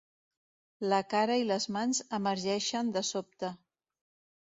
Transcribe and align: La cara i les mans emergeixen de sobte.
La 0.93 1.01
cara 1.11 1.35
i 1.43 1.47
les 1.51 1.69
mans 1.77 2.01
emergeixen 2.21 2.93
de 2.99 3.07
sobte. 3.15 3.55